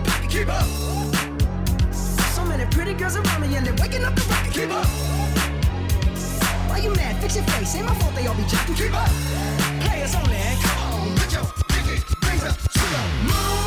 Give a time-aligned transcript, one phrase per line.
[0.00, 0.64] my pocket, keep up.
[2.34, 4.86] So many pretty girls around me, and they're waking up the rocket, keep up.
[6.68, 7.20] Why you mad?
[7.20, 7.74] Fix your face.
[7.76, 8.74] Ain't my fault they all be jacking.
[8.74, 9.08] keep up.
[9.80, 10.56] Players only, eh?
[10.62, 13.57] come on, put your pinky rings up to the moon.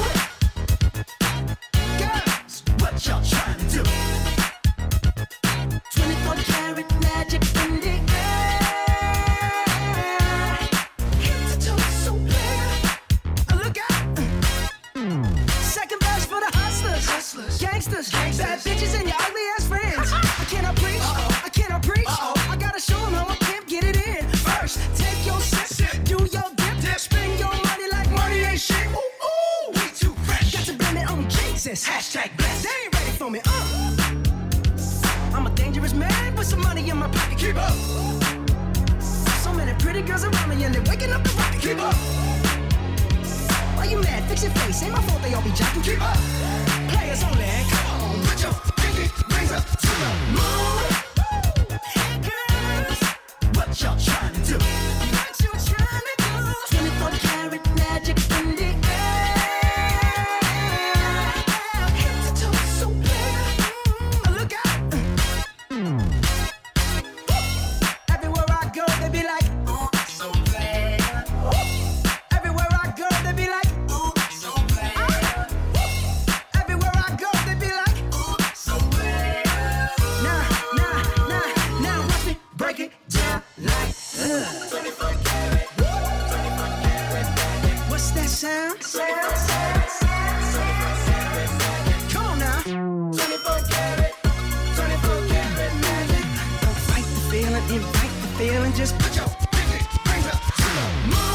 [97.41, 101.30] feeling, invite the feeling, just put your pinky rings up to the moon.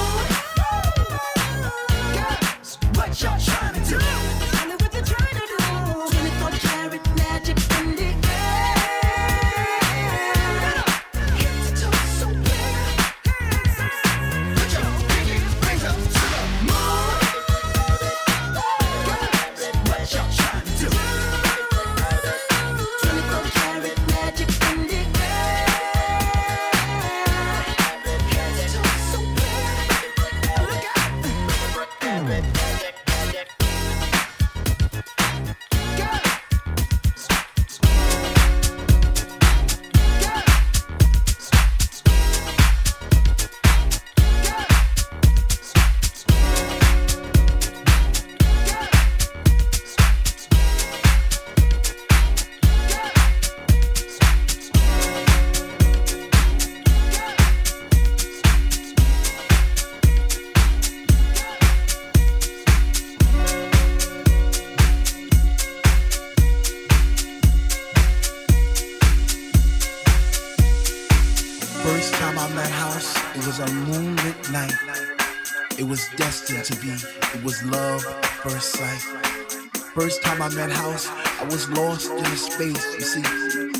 [80.47, 81.09] I met house,
[81.41, 82.95] I was lost in the space.
[82.95, 83.23] You see,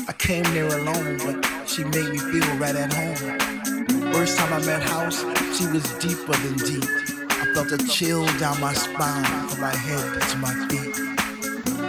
[0.05, 4.11] I came there alone, but she made me feel right at home.
[4.11, 5.21] First time I met house,
[5.57, 6.83] she was deeper than deep.
[7.31, 10.93] I felt a chill down my spine from my head to my feet.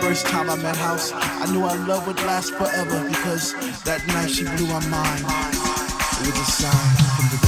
[0.01, 4.31] first time I met House, I knew our love would last forever because that night
[4.31, 5.25] she blew my mind.
[6.23, 7.48] It was a sign from the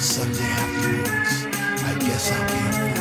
[0.00, 1.46] Sunday afternoons.
[1.84, 2.95] I guess I'll be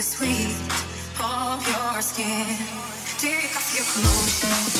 [0.00, 0.56] the sweet
[1.22, 2.46] of your skin.
[3.18, 4.79] Take off your clothes.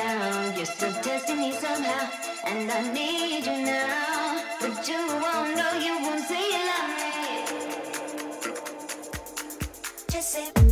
[0.00, 0.56] down.
[0.56, 2.04] You're still testing me somehow,
[2.46, 4.42] and I need you now.
[4.60, 7.10] But you won't know, you won't say you love me.
[10.12, 10.69] Just say.